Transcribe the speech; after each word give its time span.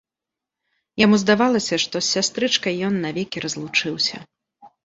Яму 1.05 1.19
здавалася, 1.25 1.79
што 1.85 1.95
з 2.05 2.17
сястрычкай 2.17 2.81
ён 2.89 2.93
навекі 3.07 3.37
разлучыўся. 3.47 4.17